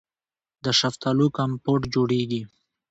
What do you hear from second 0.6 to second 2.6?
د شفتالو کمپوټ جوړیږي.